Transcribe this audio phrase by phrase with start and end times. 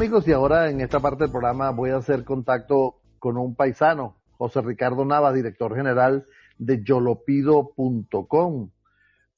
[0.00, 4.16] amigos y ahora en esta parte del programa voy a hacer contacto con un paisano,
[4.38, 6.24] José Ricardo Nava, director general
[6.56, 8.70] de yolopido.com.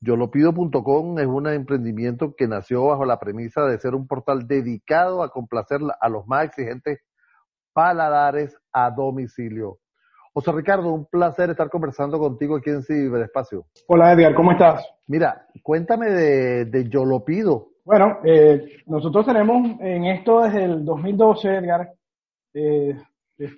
[0.01, 5.30] Yolopido.com es un emprendimiento que nació bajo la premisa de ser un portal dedicado a
[5.30, 7.01] complacer a los más exigentes
[7.72, 9.81] paladares a domicilio.
[10.33, 13.67] José Ricardo, un placer estar conversando contigo aquí en Ciberespacio.
[13.88, 14.87] Hola Edgar, ¿cómo estás?
[15.08, 17.71] Mira, cuéntame de, de Yolopido.
[17.84, 21.92] Bueno, eh, nosotros tenemos en esto desde el 2012, Edgar.
[22.55, 22.96] Eh,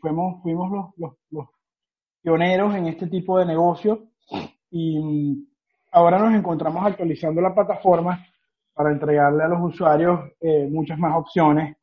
[0.00, 1.48] fuimos, fuimos los, los,
[2.22, 4.06] pioneros en este tipo de negocio
[4.70, 5.46] y mm,
[5.92, 8.24] ahora nos encontramos actualizando la plataforma
[8.72, 11.76] para entregarle a los usuarios eh, muchas más opciones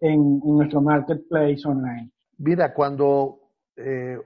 [0.00, 2.10] en, nuestro marketplace online.
[2.38, 3.38] Mira, cuando
[3.76, 4.18] eh,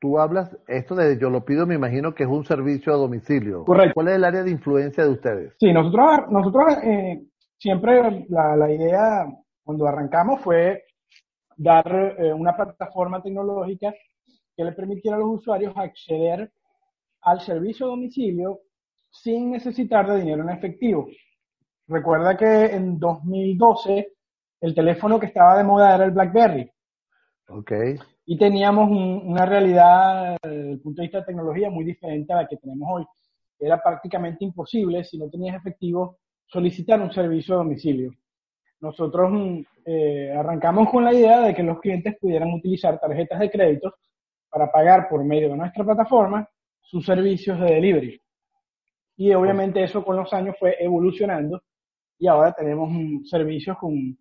[0.00, 3.64] tú hablas, esto de Yo lo pido, me imagino que es un servicio a domicilio.
[3.64, 3.94] Correcto.
[3.94, 5.54] ¿Cuál es el área de influencia de ustedes?
[5.58, 7.22] Sí, nosotros, nosotros eh,
[7.58, 9.26] siempre la, la, idea
[9.64, 10.84] cuando arrancamos fue
[11.56, 13.92] dar eh, una plataforma tecnológica
[14.56, 16.50] que le permitiera a los usuarios acceder
[17.22, 18.60] al servicio a domicilio
[19.10, 21.08] sin necesitar de dinero en efectivo.
[21.86, 24.12] Recuerda que en 2012
[24.60, 26.70] el teléfono que estaba de moda era el BlackBerry.
[27.48, 27.72] Ok.
[28.26, 32.46] Y teníamos una realidad desde el punto de vista de tecnología muy diferente a la
[32.46, 33.04] que tenemos hoy.
[33.58, 38.12] Era prácticamente imposible, si no tenías efectivo, solicitar un servicio a domicilio.
[38.80, 43.50] Nosotros mm, eh, arrancamos con la idea de que los clientes pudieran utilizar tarjetas de
[43.50, 43.94] crédito
[44.50, 46.48] para pagar por medio de nuestra plataforma
[46.80, 48.20] sus servicios de delivery.
[49.16, 51.62] Y obviamente eso con los años fue evolucionando
[52.18, 52.90] y ahora tenemos
[53.28, 54.16] servicios con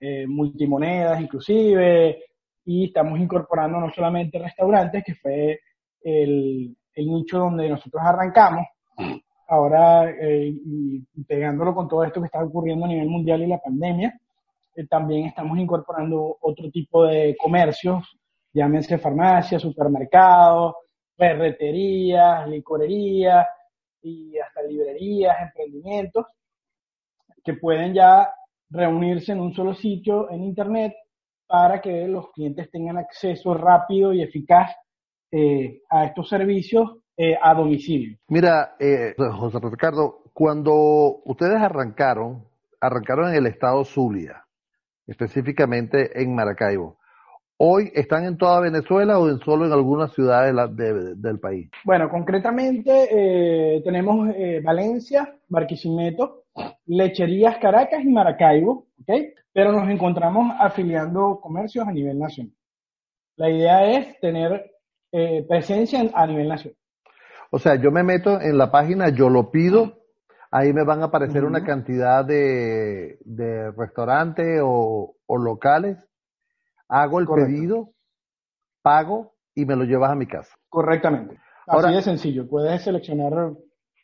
[0.00, 2.29] eh, multimonedas inclusive
[2.70, 5.60] y estamos incorporando no solamente restaurantes, que fue
[6.02, 8.64] el, el nicho donde nosotros arrancamos,
[9.48, 13.58] ahora eh, y pegándolo con todo esto que está ocurriendo a nivel mundial y la
[13.58, 14.16] pandemia,
[14.76, 18.04] eh, también estamos incorporando otro tipo de comercios,
[18.52, 20.76] llámense farmacias, supermercados,
[21.16, 23.48] ferreterías, licorerías
[24.00, 26.24] y hasta librerías, emprendimientos,
[27.42, 28.30] que pueden ya
[28.68, 30.94] reunirse en un solo sitio en Internet
[31.50, 34.70] para que los clientes tengan acceso rápido y eficaz
[35.32, 38.16] eh, a estos servicios eh, a domicilio.
[38.28, 42.44] Mira, eh, José Ricardo, cuando ustedes arrancaron,
[42.80, 44.44] arrancaron en el estado Zulia,
[45.08, 46.98] específicamente en Maracaibo.
[47.56, 51.68] ¿Hoy están en toda Venezuela o en solo en algunas ciudades del país?
[51.84, 54.28] Bueno, concretamente eh, tenemos
[54.62, 56.44] Valencia, Barquisimeto,
[56.86, 59.39] Lecherías Caracas y Maracaibo, ¿ok?
[59.52, 62.54] Pero nos encontramos afiliando comercios a nivel nacional.
[63.36, 64.70] La idea es tener
[65.48, 66.76] presencia a nivel nacional.
[67.50, 69.98] O sea, yo me meto en la página, yo lo pido,
[70.52, 73.18] ahí me van a aparecer una cantidad de,
[73.76, 75.98] restaurantes o, locales,
[76.88, 77.90] hago el pedido,
[78.82, 80.54] pago y me lo llevas a mi casa.
[80.68, 81.38] Correctamente.
[81.66, 82.48] Así de sencillo.
[82.48, 83.52] Puedes seleccionar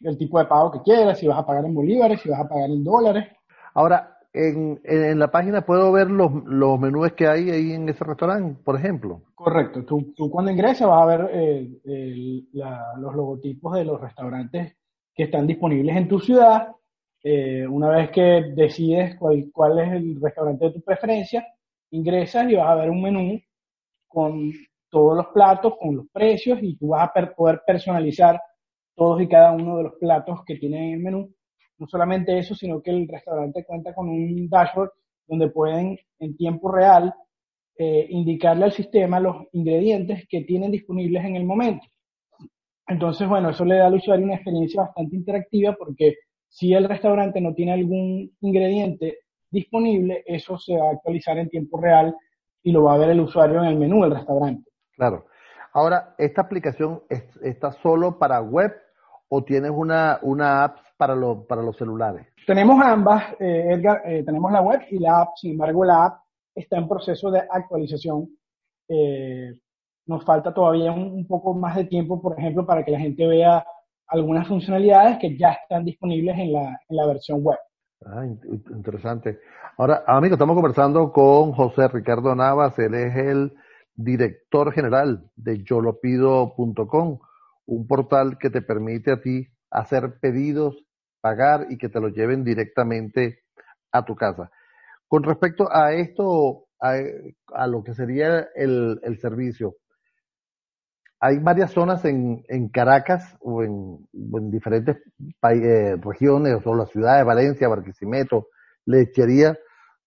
[0.01, 2.49] el tipo de pago que quieras, si vas a pagar en bolívares, si vas a
[2.49, 3.29] pagar en dólares.
[3.75, 8.05] Ahora, en, en, la página puedo ver los, los menús que hay ahí en ese
[8.05, 9.23] restaurante, por ejemplo.
[9.35, 9.85] Correcto.
[9.85, 12.43] Tú, tú cuando ingresas vas a ver eh,
[12.99, 14.77] los logotipos de los restaurantes
[15.15, 16.69] que están disponibles en tu ciudad.
[17.23, 21.45] Eh, una vez que decides cuál, cuál es el restaurante de tu preferencia,
[21.91, 23.41] ingresas y vas a ver un menú
[24.07, 24.53] con
[24.91, 28.41] todos los platos, con los precios y tú vas a poder personalizar
[28.95, 31.36] todos y cada uno de los platos que tienen en el menú
[31.79, 34.91] no solamente eso, sino que el restaurante cuenta con un dashboard
[35.27, 37.15] donde pueden en tiempo real
[37.79, 41.87] eh, indicarle al sistema los ingredientes que tienen disponibles en el momento.
[42.89, 46.15] Entonces, bueno, eso le da al usuario una experiencia bastante interactiva porque
[46.49, 49.19] si el restaurante no tiene algún ingrediente
[49.51, 52.15] disponible, eso se va a actualizar en tiempo real
[52.63, 54.71] y lo va a ver el usuario en el menú del restaurante.
[54.95, 55.27] Claro.
[55.73, 57.03] Ahora, ¿esta aplicación
[57.43, 58.73] está solo para web
[59.29, 61.15] o tienes una, una app para,
[61.49, 62.27] para los celulares?
[62.47, 66.21] Tenemos ambas, eh, Edgar, eh, tenemos la web y la app, sin embargo la app
[66.55, 68.29] está en proceso de actualización.
[68.89, 69.53] Eh,
[70.07, 73.65] nos falta todavía un, poco más de tiempo, por ejemplo, para que la gente vea
[74.07, 77.59] algunas funcionalidades que ya están disponibles en la, en la versión web.
[78.05, 79.41] Ah, interesante.
[79.77, 83.53] Ahora, amigo, estamos conversando con José Ricardo Navas, él es el
[83.97, 87.19] director general de yolopido.com,
[87.67, 90.86] un portal que te permite a ti hacer pedidos,
[91.27, 93.41] pagar y que te lo lleven directamente
[93.91, 94.49] a tu casa.
[95.09, 99.75] Con respecto a esto, a, lo que sería el, servicio,
[101.19, 104.07] hay varias zonas en, Caracas o en,
[104.53, 104.99] diferentes
[105.51, 108.47] eh, regiones, o la ciudad de Valencia, Barquisimeto,
[108.85, 109.59] Lechería,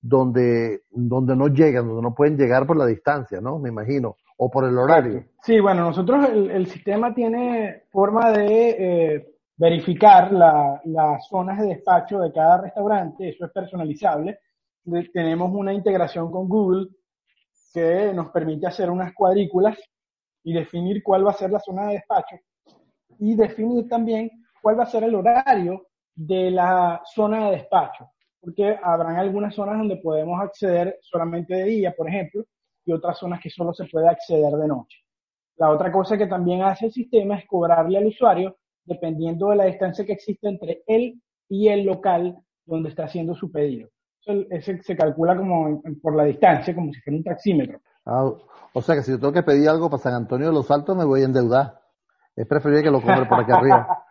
[0.01, 3.59] donde, donde no llegan, donde no pueden llegar por la distancia, ¿no?
[3.59, 5.25] Me imagino, o por el horario.
[5.43, 9.28] Sí, bueno, nosotros el, sistema tiene forma de eh,
[9.59, 14.39] verificar las zonas de despacho de cada restaurante, eso es personalizable.
[15.13, 16.87] tenemos una integración con Google
[17.73, 19.77] que nos permite hacer unas cuadrículas
[20.45, 22.37] y definir cuál va a ser la zona de despacho
[23.19, 28.79] y definir también cuál va a ser el horario de la zona de despacho, porque
[28.81, 32.45] habrán algunas zonas donde podemos acceder solamente de día, por ejemplo,
[32.85, 34.99] y otras zonas que solo se puede acceder de noche.
[35.57, 38.55] La otra cosa que también hace el sistema es cobrarle al usuario
[38.89, 43.51] dependiendo de la distancia que existe entre él y el local donde está haciendo su
[43.51, 43.87] pedido.
[44.49, 47.79] Ese se calcula como por la distancia, como si fuera un taxímetro.
[48.05, 48.29] Ah,
[48.73, 50.97] o sea que si yo tengo que pedir algo para San Antonio de los Altos,
[50.97, 51.79] me voy a endeudar.
[52.35, 54.03] Es preferible que lo compre por aquí arriba.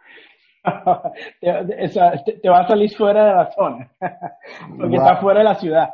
[1.40, 3.90] te, va a salir fuera de la zona,
[4.76, 5.90] porque está fuera de la ciudad.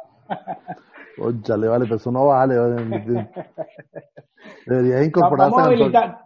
[1.16, 2.54] Conchale, vale, pero eso no vale.
[4.66, 6.23] Deberías incorporarse San Antonio.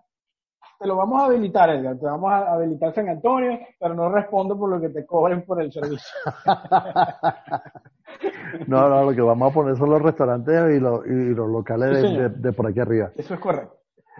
[0.79, 1.99] Te lo vamos a habilitar, Edgar.
[1.99, 5.61] Te vamos a habilitar San Antonio, pero no respondo por lo que te cobren por
[5.61, 6.09] el servicio.
[8.69, 12.41] no, no, lo que vamos a poner son los restaurantes y los, y los locales
[12.41, 13.11] de, por aquí arriba.
[13.17, 13.77] Eso es correcto.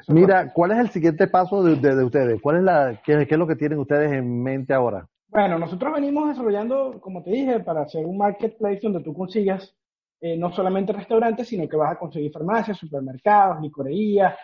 [0.09, 2.41] Mira, ¿cuál es el siguiente paso de, de, ustedes?
[2.41, 5.07] ¿Cuál es la, qué, es lo que tienen ustedes en mente ahora?
[5.29, 9.77] Bueno, nosotros venimos desarrollando, como te dije, para hacer un marketplace donde tú consigas
[10.21, 14.35] eh, no solamente restaurantes, sino que vas a conseguir farmacias, supermercados, licorerías,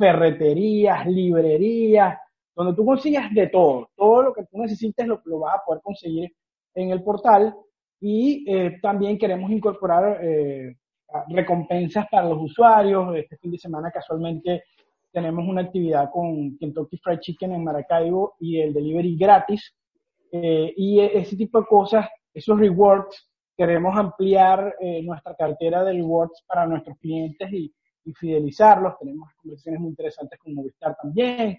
[0.00, 2.18] ferreterías, librerías,
[2.56, 3.90] donde tú consigas de todo.
[3.94, 6.32] Todo lo que tú necesites lo, lo vas a poder conseguir
[6.74, 7.54] en el portal
[8.00, 10.74] y eh, también queremos incorporar eh,
[11.28, 13.14] recompensas para los usuarios.
[13.14, 14.64] Este fin de semana casualmente
[15.12, 19.74] tenemos una actividad con Kentucky Fried Chicken en Maracaibo y el delivery gratis.
[20.32, 26.66] Eh, y ese tipo de cosas, esos rewards, queremos ampliar nuestra cartera de rewards para
[26.66, 27.70] nuestros clientes y,
[28.14, 28.98] fidelizarlos.
[28.98, 31.58] Tenemos conversaciones muy interesantes con Movistar también.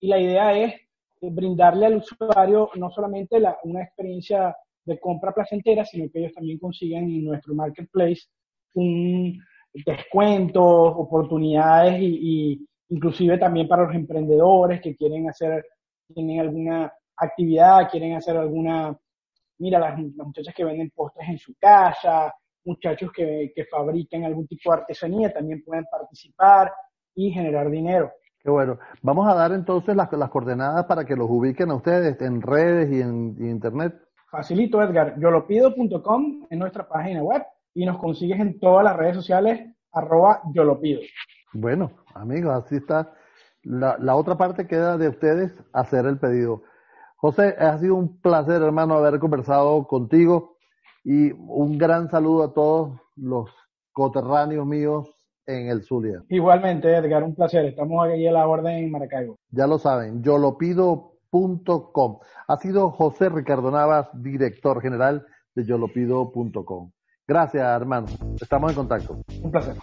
[0.00, 0.74] Y la idea es
[1.20, 7.04] brindarle al usuario no solamente una experiencia de compra placentera, sino que ellos también consiguen
[7.04, 8.22] en nuestro marketplace
[8.74, 9.38] un
[9.72, 15.64] descuentos, oportunidades y, inclusive también para los emprendedores que quieren hacer,
[16.12, 18.98] tienen alguna actividad, quieren hacer alguna,
[19.58, 22.34] mira, las, muchachas que venden postres en su casa,
[22.64, 26.72] muchachos que, que fabrican algún tipo de artesanía también pueden participar
[27.14, 28.10] y generar dinero.
[28.42, 28.78] Qué bueno.
[29.02, 32.90] Vamos a dar entonces las, las coordenadas para que los ubiquen a ustedes en redes
[32.90, 33.94] y en internet.
[34.30, 35.18] Facilito, Edgar.
[35.18, 37.42] Yolopido.com en nuestra página web
[37.74, 39.60] y nos consigues en todas las redes sociales
[39.92, 41.00] arroba yolopido.
[41.52, 43.12] Bueno, amigos, así está.
[43.62, 46.62] La, la otra parte queda de ustedes hacer el pedido.
[47.16, 50.49] José, ha sido un placer, hermano, haber conversado contigo
[51.04, 53.50] y un gran saludo a todos los
[53.92, 55.08] coterráneos míos
[55.46, 56.22] en el Zulia.
[56.28, 57.64] Igualmente, Edgar, un placer.
[57.66, 59.36] Estamos aquí a la orden en Maracaibo.
[59.50, 60.58] Ya lo saben, yo lo.
[62.48, 66.90] Ha sido José Ricardo Navas, director general de yolopido.com.
[67.26, 68.06] Gracias, hermano.
[68.40, 69.20] Estamos en contacto.
[69.42, 69.76] Un placer.